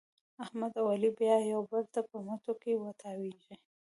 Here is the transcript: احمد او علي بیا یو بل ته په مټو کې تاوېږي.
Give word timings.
احمد 0.43 0.71
او 0.79 0.85
علي 0.93 1.09
بیا 1.19 1.35
یو 1.53 1.61
بل 1.71 1.83
ته 1.93 2.01
په 2.09 2.17
مټو 2.27 2.53
کې 2.61 2.71
تاوېږي. 3.01 3.53